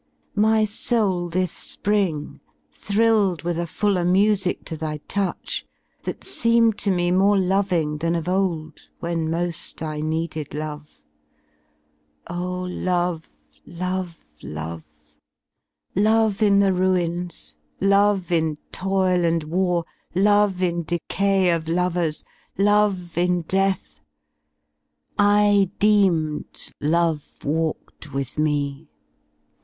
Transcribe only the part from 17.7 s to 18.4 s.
^ love